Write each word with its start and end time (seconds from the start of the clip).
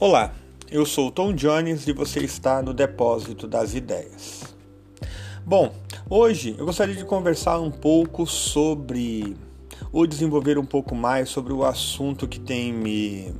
Olá, 0.00 0.32
eu 0.70 0.86
sou 0.86 1.10
Tom 1.10 1.32
Jones 1.32 1.88
e 1.88 1.92
você 1.92 2.20
está 2.20 2.62
no 2.62 2.72
Depósito 2.72 3.48
das 3.48 3.74
Ideias. 3.74 4.44
Bom, 5.44 5.74
hoje 6.08 6.54
eu 6.56 6.64
gostaria 6.64 6.94
de 6.94 7.04
conversar 7.04 7.58
um 7.58 7.68
pouco 7.68 8.24
sobre, 8.24 9.36
ou 9.90 10.06
desenvolver 10.06 10.56
um 10.56 10.64
pouco 10.64 10.94
mais 10.94 11.30
sobre 11.30 11.52
o 11.52 11.64
assunto 11.64 12.28
que 12.28 12.38
tem 12.38 12.72
me, 12.72 13.34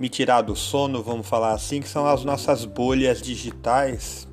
me 0.00 0.08
tirado 0.08 0.54
o 0.54 0.56
sono, 0.56 1.02
vamos 1.02 1.28
falar 1.28 1.52
assim, 1.52 1.82
que 1.82 1.88
são 1.88 2.06
as 2.06 2.24
nossas 2.24 2.64
bolhas 2.64 3.20
digitais 3.20 4.26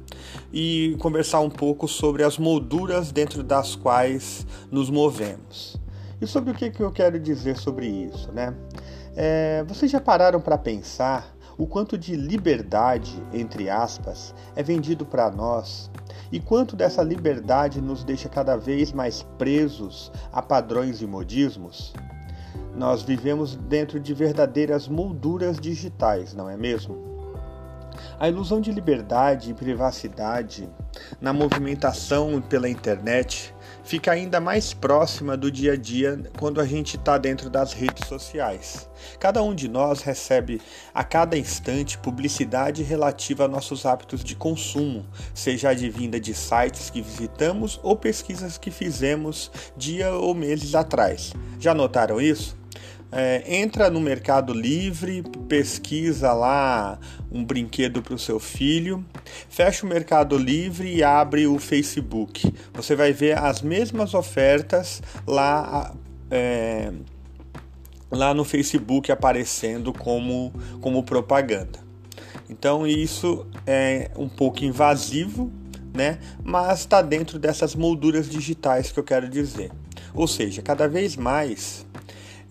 e 0.54 0.96
conversar 1.00 1.42
um 1.42 1.50
pouco 1.50 1.86
sobre 1.86 2.24
as 2.24 2.38
molduras 2.38 3.12
dentro 3.12 3.44
das 3.44 3.76
quais 3.76 4.48
nos 4.72 4.90
movemos. 4.90 5.76
E 6.22 6.26
sobre 6.26 6.52
o 6.52 6.54
que, 6.54 6.72
que 6.72 6.82
eu 6.82 6.94
quero 6.94 7.20
dizer 7.20 7.58
sobre 7.58 7.88
isso, 7.88 8.32
né? 8.32 8.56
É, 9.18 9.66
vocês 9.68 9.92
já 9.92 10.00
pararam 10.00 10.40
para 10.40 10.58
pensar 10.58 11.41
o 11.62 11.68
quanto 11.68 11.96
de 11.96 12.16
liberdade, 12.16 13.22
entre 13.32 13.70
aspas, 13.70 14.34
é 14.56 14.64
vendido 14.64 15.06
para 15.06 15.30
nós 15.30 15.92
e 16.32 16.40
quanto 16.40 16.76
dessa 16.76 17.04
liberdade 17.04 17.80
nos 17.80 18.04
deixa 18.04 18.28
cada 18.28 18.58
vez 18.58 18.92
mais 18.92 19.22
presos 19.38 20.12
a 20.34 20.42
padrões 20.42 21.04
e 21.04 21.06
modismos? 21.06 21.94
Nós 22.76 23.04
vivemos 23.04 23.56
dentro 23.56 24.00
de 24.00 24.12
verdadeiras 24.12 24.88
molduras 24.88 25.60
digitais, 25.60 26.34
não 26.34 26.50
é 26.50 26.58
mesmo? 26.58 27.11
A 28.22 28.30
ilusão 28.30 28.62
de 28.62 28.72
liberdade 28.72 29.50
e 29.50 29.54
privacidade 29.56 30.70
na 31.20 31.34
movimentação 31.34 32.40
pela 32.40 32.70
internet 32.70 33.52
fica 33.84 34.12
ainda 34.12 34.40
mais 34.40 34.76
próxima 34.76 35.36
do 35.36 35.50
dia 35.52 35.74
a 35.74 35.76
dia 35.76 36.22
quando 36.38 36.62
a 36.62 36.66
gente 36.68 36.98
está 36.98 37.18
dentro 37.18 37.50
das 37.50 37.74
redes 37.74 38.08
sociais. 38.08 38.88
Cada 39.20 39.42
um 39.42 39.56
de 39.56 39.68
nós 39.68 40.04
recebe 40.04 40.62
a 40.94 41.04
cada 41.04 41.36
instante 41.36 41.98
publicidade 41.98 42.84
relativa 42.84 43.46
a 43.46 43.48
nossos 43.48 43.88
hábitos 43.88 44.24
de 44.24 44.36
consumo, 44.36 45.04
seja 45.34 45.70
advinda 45.70 46.20
de 46.20 46.36
sites 46.36 46.92
que 46.92 47.02
visitamos 47.02 47.80
ou 47.82 47.96
pesquisas 47.96 48.56
que 48.56 48.70
fizemos 48.70 49.52
dia 49.76 50.12
ou 50.12 50.36
meses 50.36 50.76
atrás. 50.76 51.34
Já 51.60 51.74
notaram 51.74 52.22
isso? 52.22 52.61
É, 53.12 53.44
entra 53.58 53.90
no 53.90 54.00
Mercado 54.00 54.54
Livre, 54.54 55.22
pesquisa 55.50 56.32
lá 56.32 56.98
um 57.30 57.44
brinquedo 57.44 58.02
para 58.02 58.14
o 58.14 58.20
seu 58.20 58.40
filho, 58.40 59.06
fecha 59.50 59.86
o 59.86 59.90
Mercado 59.90 60.38
Livre 60.38 60.94
e 60.96 61.04
abre 61.04 61.46
o 61.46 61.60
Facebook. 61.60 62.54
Você 62.74 62.96
vai 62.96 63.12
ver 63.12 63.38
as 63.38 63.62
mesmas 63.62 64.14
ofertas 64.14 65.02
lá, 65.28 65.94
é, 66.30 66.94
lá 68.10 68.34
no 68.34 68.46
Facebook 68.46 69.12
aparecendo 69.12 69.92
como, 69.92 70.54
como 70.80 71.04
propaganda. 71.04 71.80
Então 72.50 72.88
isso 72.88 73.46
é 73.68 74.12
um 74.16 74.30
pouco 74.30 74.64
invasivo, 74.64 75.52
né? 75.94 76.20
Mas 76.44 76.80
está 76.80 77.02
dentro 77.02 77.38
dessas 77.38 77.76
molduras 77.76 78.30
digitais 78.30 78.90
que 78.90 79.00
eu 79.00 79.04
quero 79.04 79.30
dizer. 79.30 79.72
Ou 80.14 80.28
seja, 80.28 80.62
cada 80.62 80.88
vez 80.88 81.16
mais 81.16 81.86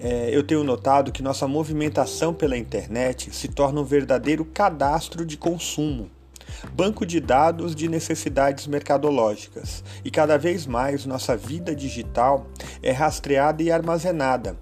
é, 0.01 0.31
eu 0.33 0.43
tenho 0.43 0.65
notado 0.65 1.12
que 1.12 1.23
nossa 1.23 1.47
movimentação 1.47 2.33
pela 2.33 2.56
internet 2.56 3.34
se 3.34 3.48
torna 3.48 3.81
um 3.81 3.84
verdadeiro 3.84 4.47
cadastro 4.47 5.27
de 5.27 5.37
consumo, 5.37 6.11
banco 6.73 7.05
de 7.05 7.20
dados 7.20 7.75
de 7.75 7.87
necessidades 7.87 8.67
mercadológicas, 8.67 9.84
e 10.03 10.11
cada 10.11 10.39
vez 10.39 10.67
mais 10.67 11.05
nossa 11.05 11.37
vida 11.37 11.75
digital 11.75 12.47
é 12.83 12.91
rastreada 12.91 13.62
e 13.62 13.71
armazenada. 13.71 14.56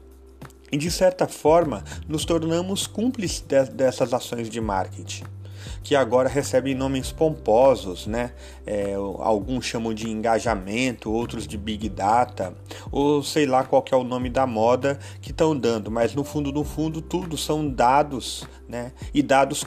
E 0.72 0.76
de 0.76 0.90
certa 0.90 1.26
forma, 1.28 1.84
nos 2.06 2.24
tornamos 2.24 2.86
cúmplices 2.86 3.40
dessas 3.70 4.12
ações 4.12 4.50
de 4.50 4.60
marketing 4.60 5.37
que 5.82 5.94
agora 5.94 6.28
recebem 6.28 6.74
nomes 6.74 7.12
pomposos, 7.12 8.06
né? 8.06 8.32
É, 8.66 8.94
alguns 8.94 9.64
chamam 9.64 9.94
de 9.94 10.08
engajamento, 10.08 11.10
outros 11.10 11.46
de 11.46 11.56
big 11.56 11.88
data, 11.88 12.54
ou 12.90 13.22
sei 13.22 13.46
lá 13.46 13.64
qual 13.64 13.84
é 13.90 13.96
o 13.96 14.04
nome 14.04 14.30
da 14.30 14.46
moda 14.46 14.98
que 15.20 15.30
estão 15.30 15.56
dando, 15.56 15.90
mas 15.90 16.14
no 16.14 16.24
fundo, 16.24 16.52
no 16.52 16.64
fundo, 16.64 17.00
tudo 17.00 17.36
são 17.36 17.68
dados, 17.68 18.46
né? 18.68 18.92
E 19.12 19.22
dados 19.22 19.64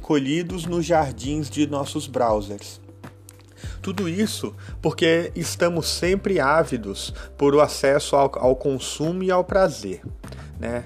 colhidos 0.00 0.66
nos 0.66 0.84
jardins 0.84 1.48
de 1.48 1.66
nossos 1.66 2.06
browsers. 2.06 2.80
Tudo 3.82 4.08
isso 4.08 4.54
porque 4.80 5.32
estamos 5.34 5.88
sempre 5.88 6.40
ávidos 6.40 7.14
por 7.36 7.54
o 7.54 7.60
acesso 7.60 8.16
ao, 8.16 8.30
ao 8.38 8.56
consumo 8.56 9.22
e 9.22 9.30
ao 9.30 9.44
prazer, 9.44 10.02
né? 10.58 10.84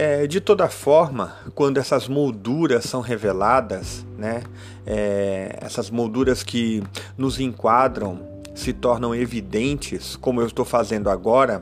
É, 0.00 0.28
de 0.28 0.40
toda 0.40 0.68
forma, 0.68 1.34
quando 1.56 1.76
essas 1.78 2.06
molduras 2.06 2.84
são 2.84 3.00
reveladas, 3.00 4.06
né, 4.16 4.44
é, 4.86 5.58
essas 5.60 5.90
molduras 5.90 6.44
que 6.44 6.84
nos 7.16 7.40
enquadram 7.40 8.20
se 8.54 8.72
tornam 8.72 9.12
evidentes, 9.12 10.14
como 10.14 10.40
eu 10.40 10.46
estou 10.46 10.64
fazendo 10.64 11.10
agora, 11.10 11.58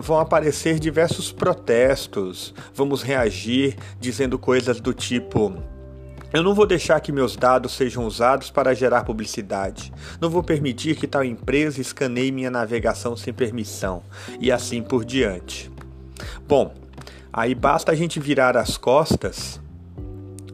vão 0.00 0.20
aparecer 0.20 0.78
diversos 0.78 1.32
protestos, 1.32 2.54
vamos 2.72 3.02
reagir 3.02 3.76
dizendo 3.98 4.38
coisas 4.38 4.80
do 4.80 4.94
tipo. 4.94 5.60
Eu 6.32 6.40
não 6.44 6.54
vou 6.54 6.66
deixar 6.66 7.00
que 7.00 7.10
meus 7.10 7.34
dados 7.34 7.72
sejam 7.72 8.06
usados 8.06 8.48
para 8.48 8.74
gerar 8.74 9.02
publicidade. 9.02 9.92
Não 10.20 10.30
vou 10.30 10.44
permitir 10.44 10.94
que 10.94 11.08
tal 11.08 11.24
empresa 11.24 11.80
escaneie 11.80 12.30
minha 12.30 12.50
navegação 12.50 13.16
sem 13.16 13.34
permissão. 13.34 14.04
E 14.38 14.52
assim 14.52 14.80
por 14.84 15.04
diante. 15.04 15.68
Bom, 16.46 16.72
Aí 17.36 17.52
basta 17.52 17.90
a 17.90 17.96
gente 17.96 18.20
virar 18.20 18.56
as 18.56 18.76
costas 18.76 19.60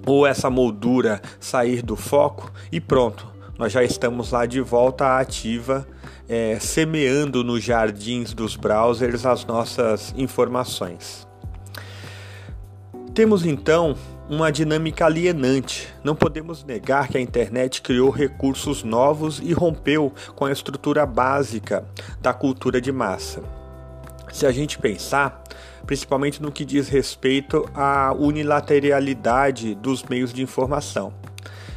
ou 0.07 0.27
essa 0.27 0.49
moldura 0.49 1.21
sair 1.39 1.83
do 1.83 1.95
foco 1.95 2.51
e 2.73 2.81
pronto, 2.81 3.31
nós 3.59 3.71
já 3.71 3.85
estamos 3.85 4.33
lá 4.33 4.47
de 4.47 4.63
volta 4.63 5.05
à 5.05 5.21
ativa, 5.21 5.87
é, 6.27 6.59
semeando 6.59 7.45
nos 7.45 7.63
jardins 7.63 8.33
dos 8.33 8.57
browsers 8.57 9.27
as 9.27 9.45
nossas 9.45 10.15
informações. 10.17 11.29
Temos 13.13 13.45
então 13.45 13.95
uma 14.31 14.51
dinâmica 14.51 15.05
alienante. 15.05 15.87
Não 16.03 16.17
podemos 16.17 16.65
negar 16.65 17.09
que 17.09 17.19
a 17.19 17.21
internet 17.21 17.83
criou 17.83 18.09
recursos 18.09 18.83
novos 18.83 19.39
e 19.45 19.53
rompeu 19.53 20.15
com 20.35 20.47
a 20.47 20.53
estrutura 20.53 21.05
básica 21.05 21.85
da 22.23 22.33
cultura 22.33 22.81
de 22.81 22.91
massa. 22.91 23.60
Se 24.33 24.47
a 24.47 24.53
gente 24.53 24.79
pensar, 24.79 25.43
principalmente 25.87 26.41
no 26.41 26.53
que 26.53 26.65
diz 26.65 26.89
respeito 26.89 27.69
à 27.75 28.13
unilateralidade 28.13 29.75
dos 29.75 30.05
meios 30.05 30.33
de 30.33 30.43
informação. 30.43 31.13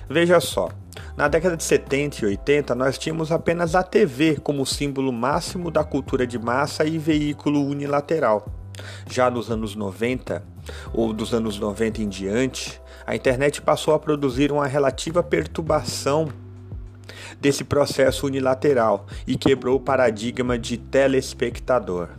Veja 0.09 0.40
só, 0.40 0.69
na 1.18 1.28
década 1.28 1.58
de 1.58 1.63
70 1.63 2.24
e 2.24 2.28
80 2.28 2.75
nós 2.75 2.97
tínhamos 2.97 3.31
apenas 3.31 3.75
a 3.75 3.84
TV 3.84 4.38
como 4.38 4.66
símbolo 4.66 5.12
máximo 5.12 5.72
da 5.72 5.84
cultura 5.84 6.28
de 6.28 6.38
massa 6.38 6.86
e 6.86 6.97
veículo 6.97 7.66
unilateral. 7.66 8.46
Já 9.09 9.30
nos 9.30 9.52
anos 9.52 9.75
90, 9.75 10.44
ou 10.94 11.13
dos 11.13 11.34
anos 11.34 11.59
90 11.59 12.02
em 12.02 12.09
diante, 12.09 12.81
a 13.06 13.16
internet 13.16 13.62
passou 13.62 13.94
a 13.94 14.00
produzir 14.00 14.52
uma 14.52 14.66
relativa 14.66 15.22
perturbação 15.22 16.30
desse 17.40 17.63
processo 17.63 18.25
unilateral 18.25 19.06
e 19.28 19.36
quebrou 19.36 19.78
o 19.78 19.80
paradigma 19.80 20.58
de 20.58 20.78
telespectador. 20.78 22.09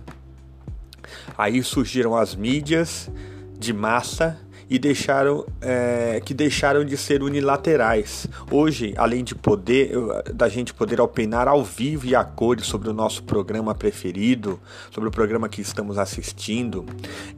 Aí 1.37 1.63
surgiram 1.63 2.17
as 2.17 2.35
mídias 2.35 3.11
de 3.59 3.73
massa 3.73 4.39
e 4.69 4.79
deixaram 4.79 5.47
é, 5.61 6.21
que 6.25 6.33
deixaram 6.33 6.85
de 6.85 6.97
ser 6.97 7.23
unilaterais. 7.23 8.27
Hoje, 8.51 8.95
além 8.97 9.23
de 9.23 9.35
poder 9.35 9.93
da 10.35 10.49
gente 10.49 10.73
poder 10.73 11.01
opinar 11.01 11.49
ao 11.49 11.63
vivo 11.63 12.07
e 12.07 12.15
a 12.15 12.25
cores 12.25 12.67
sobre 12.67 12.89
o 12.89 12.93
nosso 12.93 13.23
programa 13.25 13.75
preferido, 13.75 14.59
sobre 14.91 15.09
o 15.09 15.13
programa 15.13 15.49
que 15.49 15.61
estamos 15.61 15.99
assistindo, 15.99 16.85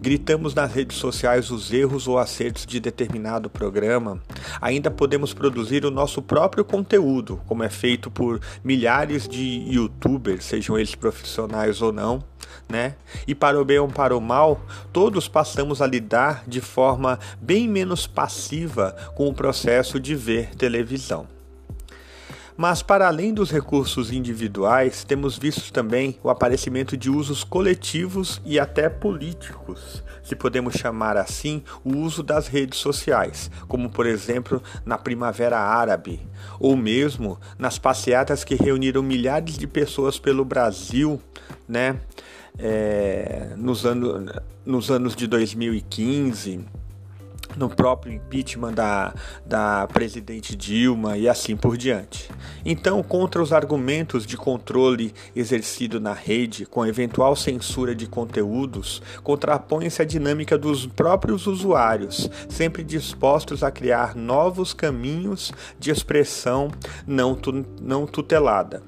gritamos 0.00 0.54
nas 0.54 0.72
redes 0.72 0.96
sociais 0.96 1.50
os 1.50 1.72
erros 1.72 2.06
ou 2.06 2.18
acertos 2.18 2.64
de 2.66 2.80
determinado 2.80 3.50
programa. 3.50 4.20
Ainda 4.60 4.90
podemos 4.90 5.34
produzir 5.34 5.84
o 5.84 5.90
nosso 5.90 6.22
próprio 6.22 6.64
conteúdo, 6.64 7.40
como 7.46 7.62
é 7.62 7.68
feito 7.68 8.10
por 8.10 8.40
milhares 8.62 9.28
de 9.28 9.64
YouTubers, 9.68 10.44
sejam 10.44 10.78
eles 10.78 10.94
profissionais 10.94 11.82
ou 11.82 11.92
não 11.92 12.22
né? 12.68 12.94
E 13.26 13.34
para 13.34 13.60
o 13.60 13.64
bem 13.64 13.78
ou 13.78 13.88
para 13.88 14.16
o 14.16 14.20
mal, 14.20 14.60
todos 14.92 15.28
passamos 15.28 15.80
a 15.80 15.86
lidar 15.86 16.44
de 16.46 16.60
forma 16.60 17.18
bem 17.40 17.68
menos 17.68 18.06
passiva 18.06 18.96
com 19.14 19.28
o 19.28 19.34
processo 19.34 20.00
de 20.00 20.14
ver 20.14 20.54
televisão. 20.54 21.26
Mas, 22.56 22.82
para 22.82 23.06
além 23.06 23.34
dos 23.34 23.50
recursos 23.50 24.10
individuais, 24.10 25.04
temos 25.04 25.36
visto 25.36 25.70
também 25.70 26.18
o 26.22 26.30
aparecimento 26.30 26.96
de 26.96 27.10
usos 27.10 27.44
coletivos 27.44 28.40
e 28.46 28.58
até 28.58 28.88
políticos, 28.88 30.02
se 30.24 30.34
podemos 30.34 30.74
chamar 30.74 31.18
assim, 31.18 31.62
o 31.84 31.94
uso 31.98 32.22
das 32.22 32.48
redes 32.48 32.78
sociais, 32.78 33.50
como 33.68 33.90
por 33.90 34.06
exemplo 34.06 34.62
na 34.86 34.96
Primavera 34.96 35.58
Árabe, 35.58 36.26
ou 36.58 36.74
mesmo 36.74 37.38
nas 37.58 37.78
passeatas 37.78 38.42
que 38.42 38.54
reuniram 38.54 39.02
milhares 39.02 39.58
de 39.58 39.66
pessoas 39.66 40.18
pelo 40.18 40.42
Brasil, 40.42 41.20
né? 41.68 42.00
É, 42.58 43.54
nos, 43.56 43.84
anos, 43.84 44.32
nos 44.64 44.90
anos 44.90 45.14
de 45.14 45.26
2015 45.26 46.64
no 47.56 47.68
próprio 47.68 48.12
impeachment 48.12 48.72
da, 48.72 49.14
da 49.44 49.86
presidente 49.92 50.56
Dilma 50.56 51.16
e 51.16 51.28
assim 51.28 51.56
por 51.56 51.76
diante. 51.76 52.30
Então, 52.64 53.02
contra 53.02 53.42
os 53.42 53.52
argumentos 53.52 54.26
de 54.26 54.36
controle 54.36 55.14
exercido 55.34 56.00
na 56.00 56.12
rede, 56.12 56.66
com 56.66 56.84
eventual 56.84 57.36
censura 57.36 57.94
de 57.94 58.06
conteúdos, 58.06 59.02
contrapõe-se 59.22 60.02
a 60.02 60.04
dinâmica 60.04 60.58
dos 60.58 60.86
próprios 60.86 61.46
usuários, 61.46 62.28
sempre 62.48 62.82
dispostos 62.82 63.62
a 63.62 63.70
criar 63.70 64.14
novos 64.14 64.74
caminhos 64.74 65.52
de 65.78 65.90
expressão 65.90 66.70
não, 67.06 67.34
tu, 67.34 67.64
não 67.80 68.06
tutelada. 68.06 68.82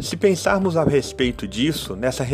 Se 0.00 0.16
pensarmos 0.16 0.76
a 0.76 0.84
respeito 0.84 1.46
disso, 1.46 1.94
nessa, 1.94 2.24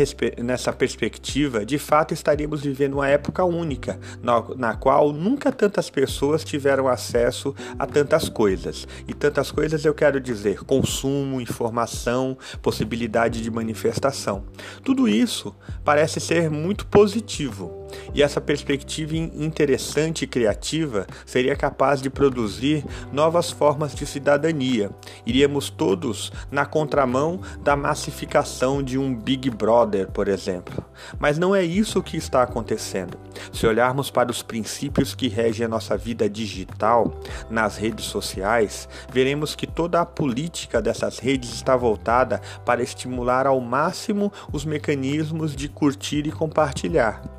nessa 0.41 0.71
perspectiva, 0.71 1.65
de 1.65 1.77
fato 1.77 2.13
estaríamos 2.13 2.61
vivendo 2.61 2.93
uma 2.93 3.07
época 3.07 3.43
única, 3.43 3.99
na, 4.21 4.43
na 4.55 4.75
qual 4.75 5.11
nunca 5.11 5.51
tantas 5.51 5.89
pessoas 5.89 6.43
tiveram 6.43 6.87
acesso 6.87 7.53
a 7.77 7.85
tantas 7.85 8.29
coisas. 8.29 8.87
E 9.07 9.13
tantas 9.13 9.51
coisas 9.51 9.83
eu 9.83 9.93
quero 9.93 10.19
dizer 10.21 10.63
consumo, 10.63 11.41
informação, 11.41 12.37
possibilidade 12.61 13.41
de 13.41 13.51
manifestação. 13.51 14.45
Tudo 14.83 15.07
isso 15.07 15.55
parece 15.83 16.19
ser 16.19 16.49
muito 16.49 16.85
positivo. 16.85 17.84
E 18.13 18.23
essa 18.23 18.39
perspectiva 18.39 19.15
interessante 19.15 20.23
e 20.23 20.27
criativa 20.27 21.05
seria 21.25 21.55
capaz 21.55 22.01
de 22.01 22.09
produzir 22.09 22.83
novas 23.11 23.51
formas 23.51 23.93
de 23.93 24.05
cidadania. 24.05 24.89
Iríamos 25.25 25.69
todos 25.69 26.31
na 26.49 26.65
contramão 26.65 27.39
da 27.61 27.75
massificação 27.75 28.81
de 28.81 28.97
um 28.97 29.13
Big 29.13 29.49
Brother, 29.49 30.09
por 30.11 30.27
exemplo. 30.27 30.83
Mas 31.19 31.37
não 31.37 31.53
é 31.53 31.63
isso 31.63 32.01
que 32.01 32.17
está 32.17 32.41
acontecendo. 32.41 33.17
Se 33.51 33.67
olharmos 33.67 34.09
para 34.09 34.31
os 34.31 34.41
princípios 34.41 35.13
que 35.13 35.27
regem 35.27 35.65
a 35.65 35.69
nossa 35.69 35.97
vida 35.97 36.29
digital 36.29 37.19
nas 37.49 37.77
redes 37.77 38.05
sociais, 38.05 38.87
veremos 39.11 39.55
que 39.55 39.67
toda 39.67 39.99
a 40.01 40.05
política 40.05 40.81
dessas 40.81 41.19
redes 41.19 41.53
está 41.53 41.75
voltada 41.75 42.41
para 42.65 42.83
estimular 42.83 43.45
ao 43.45 43.59
máximo 43.59 44.31
os 44.51 44.63
mecanismos 44.63 45.55
de 45.55 45.67
curtir 45.67 46.25
e 46.27 46.31
compartilhar. 46.31 47.34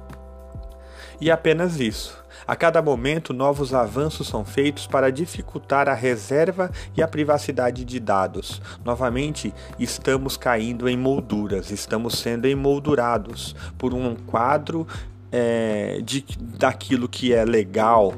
E 1.20 1.30
apenas 1.30 1.80
isso. 1.80 2.24
A 2.46 2.54
cada 2.54 2.80
momento, 2.80 3.32
novos 3.32 3.74
avanços 3.74 4.28
são 4.28 4.44
feitos 4.44 4.86
para 4.86 5.10
dificultar 5.10 5.88
a 5.88 5.94
reserva 5.94 6.70
e 6.96 7.02
a 7.02 7.08
privacidade 7.08 7.84
de 7.84 7.98
dados. 7.98 8.60
Novamente, 8.84 9.52
estamos 9.78 10.36
caindo 10.36 10.88
em 10.88 10.96
molduras, 10.96 11.70
estamos 11.70 12.18
sendo 12.18 12.46
emoldurados 12.46 13.56
por 13.76 13.92
um 13.92 14.14
quadro 14.14 14.86
é, 15.32 16.00
de, 16.04 16.24
daquilo 16.38 17.08
que 17.08 17.32
é 17.32 17.44
legal, 17.44 18.14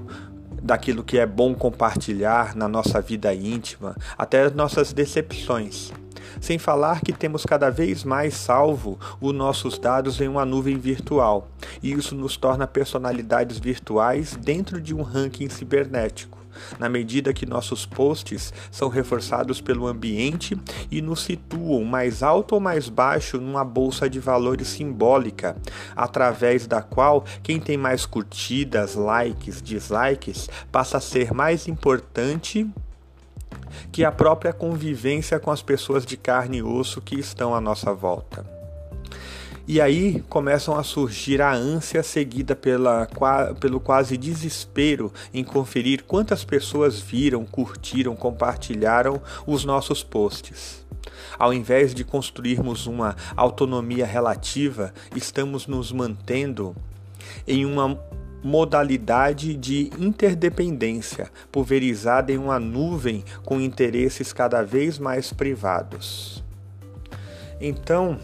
daquilo 0.62 1.02
que 1.02 1.18
é 1.18 1.24
bom 1.24 1.54
compartilhar 1.54 2.54
na 2.54 2.68
nossa 2.68 3.00
vida 3.00 3.32
íntima, 3.32 3.96
até 4.16 4.50
nossas 4.50 4.92
decepções. 4.92 5.92
Sem 6.40 6.58
falar 6.58 7.00
que 7.00 7.12
temos 7.12 7.44
cada 7.44 7.70
vez 7.70 8.04
mais 8.04 8.34
salvo 8.34 8.98
os 9.20 9.34
nossos 9.34 9.78
dados 9.78 10.20
em 10.20 10.28
uma 10.28 10.44
nuvem 10.44 10.78
virtual, 10.78 11.48
e 11.82 11.92
isso 11.92 12.14
nos 12.14 12.36
torna 12.36 12.66
personalidades 12.66 13.58
virtuais 13.58 14.36
dentro 14.36 14.80
de 14.80 14.94
um 14.94 15.02
ranking 15.02 15.48
cibernético 15.48 16.38
na 16.78 16.88
medida 16.88 17.32
que 17.32 17.46
nossos 17.46 17.86
posts 17.86 18.52
são 18.70 18.88
reforçados 18.88 19.60
pelo 19.60 19.86
ambiente 19.86 20.58
e 20.90 21.00
nos 21.00 21.22
situam 21.22 21.84
mais 21.84 22.22
alto 22.22 22.54
ou 22.54 22.60
mais 22.60 22.88
baixo 22.88 23.38
numa 23.38 23.64
bolsa 23.64 24.08
de 24.08 24.18
valores 24.18 24.68
simbólica, 24.68 25.56
através 25.94 26.66
da 26.66 26.82
qual 26.82 27.24
quem 27.42 27.60
tem 27.60 27.76
mais 27.76 28.06
curtidas, 28.06 28.94
likes, 28.94 29.62
dislikes 29.62 30.48
passa 30.70 30.98
a 30.98 31.00
ser 31.00 31.32
mais 31.32 31.68
importante 31.68 32.68
que 33.90 34.04
a 34.04 34.12
própria 34.12 34.52
convivência 34.52 35.38
com 35.38 35.50
as 35.50 35.62
pessoas 35.62 36.04
de 36.04 36.16
carne 36.16 36.58
e 36.58 36.62
osso 36.62 37.00
que 37.00 37.18
estão 37.18 37.54
à 37.54 37.60
nossa 37.60 37.92
volta. 37.92 38.58
E 39.70 39.82
aí 39.82 40.24
começam 40.30 40.78
a 40.78 40.82
surgir 40.82 41.42
a 41.42 41.52
ânsia 41.52 42.02
seguida 42.02 42.56
pela, 42.56 43.06
pelo 43.60 43.78
quase 43.78 44.16
desespero 44.16 45.12
em 45.32 45.44
conferir 45.44 46.04
quantas 46.04 46.42
pessoas 46.42 46.98
viram, 46.98 47.44
curtiram, 47.44 48.16
compartilharam 48.16 49.20
os 49.46 49.66
nossos 49.66 50.02
posts. 50.02 50.86
Ao 51.38 51.52
invés 51.52 51.94
de 51.94 52.02
construirmos 52.02 52.86
uma 52.86 53.14
autonomia 53.36 54.06
relativa, 54.06 54.94
estamos 55.14 55.66
nos 55.66 55.92
mantendo 55.92 56.74
em 57.46 57.66
uma 57.66 58.00
modalidade 58.42 59.54
de 59.54 59.90
interdependência, 59.98 61.30
pulverizada 61.50 62.32
em 62.32 62.38
uma 62.38 62.58
nuvem 62.58 63.24
com 63.44 63.60
interesses 63.60 64.32
cada 64.32 64.62
vez 64.62 64.98
mais 64.98 65.32
privados. 65.32 66.42
Então, 67.60 68.18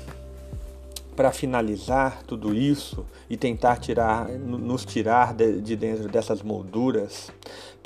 para 1.17 1.33
finalizar 1.33 2.23
tudo 2.27 2.55
isso 2.55 3.05
e 3.29 3.37
tentar 3.37 3.77
tirar, 3.77 4.29
nos 4.29 4.85
tirar 4.85 5.35
de, 5.35 5.61
de 5.61 5.77
dentro 5.77 6.09
dessas 6.09 6.43
molduras, 6.43 7.31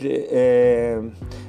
é, 0.02 1.00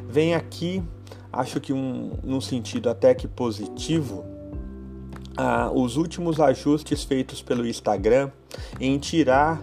vem 0.08 0.36
aqui, 0.36 0.84
acho 1.32 1.60
que 1.60 1.74
um, 1.74 2.12
num 2.24 2.42
sentido 2.42 2.90
até 2.90 3.14
que 3.14 3.28
positivo, 3.28 4.26
ah, 5.38 5.72
os 5.74 5.96
últimos 5.96 6.40
ajustes 6.40 7.04
feitos 7.04 7.42
pelo 7.42 7.66
Instagram 7.66 8.30
em 8.80 8.98
tirar 8.98 9.62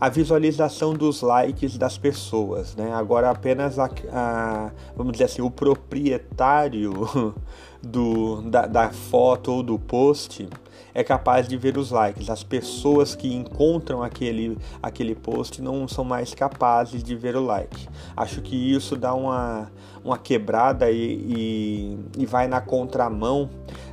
a 0.00 0.08
visualização 0.08 0.94
dos 0.94 1.22
likes 1.22 1.76
das 1.76 1.98
pessoas, 1.98 2.76
né? 2.76 2.92
Agora 2.92 3.30
apenas 3.30 3.78
a, 3.78 3.90
a 4.12 4.70
vamos 4.96 5.12
dizer 5.12 5.24
assim, 5.24 5.42
o 5.42 5.50
proprietário 5.50 7.34
do, 7.82 8.42
da, 8.42 8.66
da 8.66 8.90
foto 8.90 9.52
ou 9.52 9.62
do 9.62 9.78
post 9.78 10.48
é 10.94 11.04
capaz 11.04 11.46
de 11.48 11.56
ver 11.56 11.76
os 11.76 11.90
likes. 11.90 12.30
As 12.30 12.42
pessoas 12.42 13.14
que 13.14 13.32
encontram 13.32 14.02
aquele, 14.02 14.56
aquele 14.82 15.14
post 15.14 15.60
não 15.60 15.86
são 15.86 16.04
mais 16.04 16.34
capazes 16.34 17.02
de 17.02 17.14
ver 17.14 17.36
o 17.36 17.44
like. 17.44 17.88
Acho 18.16 18.40
que 18.40 18.56
isso 18.56 18.96
dá 18.96 19.14
uma, 19.14 19.70
uma 20.04 20.18
quebrada 20.18 20.90
e, 20.90 20.96
e, 20.96 21.98
e 22.22 22.26
vai 22.26 22.48
na 22.48 22.60
contramão 22.60 23.50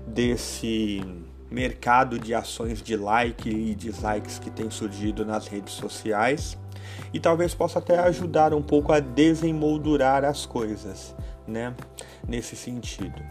desse 0.07 1.01
mercado 1.49 2.19
de 2.19 2.33
ações 2.33 2.81
de 2.81 2.95
like 2.95 3.49
e 3.49 3.75
dislikes 3.75 4.39
que 4.39 4.49
tem 4.49 4.69
surgido 4.69 5.25
nas 5.25 5.47
redes 5.47 5.73
sociais 5.73 6.57
e 7.13 7.19
talvez 7.19 7.53
possa 7.53 7.79
até 7.79 7.99
ajudar 7.99 8.53
um 8.53 8.61
pouco 8.61 8.91
a 8.91 8.99
desenmoldurar 8.99 10.23
as 10.23 10.45
coisas, 10.45 11.15
né? 11.47 11.73
Nesse 12.27 12.55
sentido. 12.55 13.21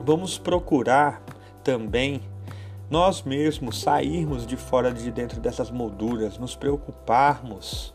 Vamos 0.00 0.38
procurar 0.38 1.22
também 1.62 2.20
nós 2.90 3.22
mesmos 3.22 3.80
sairmos 3.80 4.46
de 4.46 4.56
fora 4.56 4.92
de 4.92 5.10
dentro 5.10 5.40
dessas 5.40 5.70
molduras, 5.70 6.38
nos 6.38 6.54
preocuparmos 6.54 7.94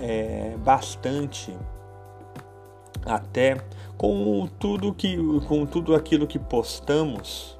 é, 0.00 0.56
bastante 0.58 1.54
até 3.04 3.58
com 3.96 4.48
tudo 4.58 4.94
que 4.94 5.16
com 5.46 5.66
tudo 5.66 5.94
aquilo 5.94 6.26
que 6.26 6.38
postamos 6.38 7.58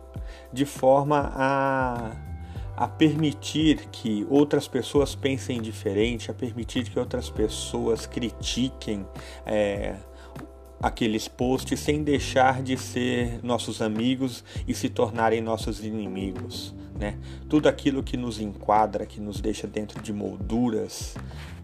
de 0.52 0.64
forma 0.64 1.32
a, 1.35 2.12
a 2.76 2.88
permitir 2.88 3.88
que 3.90 4.26
outras 4.28 4.68
pessoas 4.68 5.14
pensem 5.14 5.61
diferente, 5.61 6.30
a 6.30 6.35
permitir 6.35 6.85
que 6.85 6.99
outras 6.99 7.30
pessoas 7.30 8.06
critiquem 8.06 9.06
é, 9.47 9.97
aqueles 10.82 11.28
posts 11.28 11.78
sem 11.78 12.02
deixar 12.02 12.62
de 12.62 12.76
ser 12.76 13.38
nossos 13.42 13.80
amigos 13.80 14.44
e 14.66 14.75
se 14.75 14.88
tornarem 14.88 15.40
nossos 15.40 15.85
inimigos. 15.85 16.75
Né? 16.99 17.18
Tudo 17.49 17.68
aquilo 17.68 18.02
que 18.02 18.16
nos 18.16 18.40
enquadra, 18.40 19.06
que 19.06 19.21
nos 19.21 19.40
deixa 19.40 19.66
dentro 19.66 20.02
de 20.02 20.12
molduras, 20.12 21.14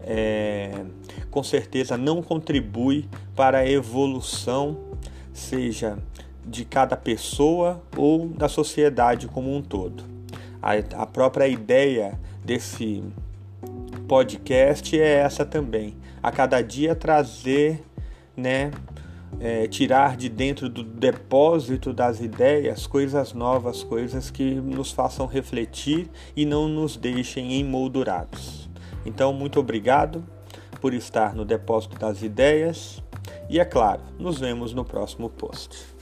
é, 0.01 0.85
com 1.29 1.43
certeza 1.43 1.97
não 1.97 2.21
contribui 2.21 3.07
para 3.35 3.59
a 3.59 3.69
evolução, 3.69 4.97
seja 5.33 5.97
de 6.49 6.65
cada 6.65 6.97
pessoa 6.97 7.81
ou 7.95 8.27
da 8.27 8.49
sociedade 8.49 9.27
como 9.27 9.55
um 9.55 9.61
todo. 9.61 10.03
A, 10.61 10.73
a 11.01 11.05
própria 11.05 11.47
ideia 11.47 12.19
desse 12.43 13.03
podcast 14.07 14.99
é 14.99 15.19
essa 15.19 15.45
também. 15.45 15.95
A 16.21 16.31
cada 16.31 16.61
dia 16.61 16.95
trazer, 16.95 17.83
né, 18.35 18.71
é, 19.39 19.67
tirar 19.67 20.17
de 20.17 20.27
dentro 20.27 20.67
do 20.67 20.83
depósito 20.83 21.93
das 21.93 22.19
ideias 22.19 22.87
coisas 22.87 23.33
novas, 23.33 23.83
coisas 23.83 24.29
que 24.31 24.55
nos 24.55 24.91
façam 24.91 25.25
refletir 25.27 26.09
e 26.35 26.45
não 26.45 26.67
nos 26.67 26.97
deixem 26.97 27.59
emoldurados. 27.59 28.69
Então, 29.05 29.31
muito 29.31 29.59
obrigado 29.59 30.23
por 30.81 30.93
estar 30.93 31.35
no 31.35 31.45
depósito 31.45 31.97
das 31.97 32.21
ideias 32.21 33.01
e, 33.49 33.59
é 33.59 33.65
claro, 33.65 34.01
nos 34.17 34.39
vemos 34.39 34.73
no 34.73 34.83
próximo 34.83 35.29
post. 35.29 35.98